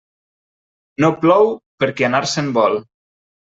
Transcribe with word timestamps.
No 1.05 1.11
plou 1.21 1.53
per 1.85 1.93
qui 1.95 2.11
anar-se'n 2.11 2.53
vol. 2.61 2.83